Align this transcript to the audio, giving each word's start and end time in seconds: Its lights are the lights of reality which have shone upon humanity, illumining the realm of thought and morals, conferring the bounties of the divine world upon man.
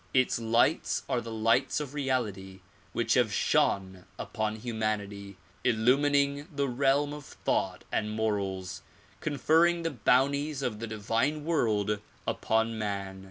Its 0.15 0.39
lights 0.39 1.03
are 1.07 1.21
the 1.21 1.29
lights 1.31 1.79
of 1.79 1.93
reality 1.93 2.61
which 2.91 3.13
have 3.13 3.31
shone 3.31 4.05
upon 4.17 4.55
humanity, 4.55 5.37
illumining 5.63 6.47
the 6.51 6.67
realm 6.67 7.13
of 7.13 7.23
thought 7.23 7.83
and 7.91 8.09
morals, 8.09 8.81
conferring 9.19 9.83
the 9.83 9.91
bounties 9.91 10.63
of 10.63 10.79
the 10.79 10.87
divine 10.87 11.45
world 11.45 11.99
upon 12.25 12.79
man. 12.79 13.19